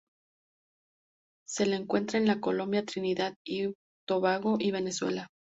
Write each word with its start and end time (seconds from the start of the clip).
Se 1.47 1.67
la 1.67 1.75
encuentra 1.75 2.17
en 2.17 2.39
Colombia, 2.39 2.83
Trinidad 2.83 3.35
y 3.45 3.75
Tobago, 4.07 4.55
y 4.57 4.71
Venezuela. 4.71 5.27